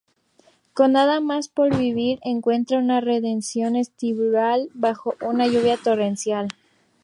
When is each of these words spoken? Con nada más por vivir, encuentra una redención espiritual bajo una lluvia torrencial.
Con 0.73 0.93
nada 0.93 1.19
más 1.19 1.47
por 1.47 1.77
vivir, 1.77 2.17
encuentra 2.23 2.79
una 2.79 3.01
redención 3.01 3.75
espiritual 3.75 4.67
bajo 4.73 5.13
una 5.21 5.45
lluvia 5.45 5.77
torrencial. 5.77 6.47